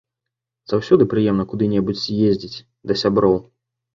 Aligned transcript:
Заўсёды 0.71 1.03
прыемна 1.11 1.43
куды-небудзь 1.51 2.01
з'ездзіць 2.05 2.63
да 2.93 3.01
сяброў. 3.03 3.37